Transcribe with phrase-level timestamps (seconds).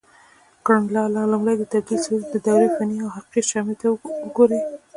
[0.65, 3.75] کړنلاره: لومړی د تبدیل سویچ د دورې فني او حقیقي شمې
[4.23, 4.61] وګورئ.